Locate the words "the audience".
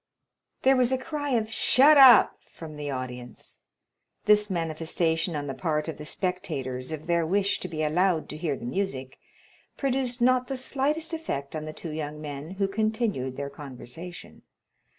2.75-3.59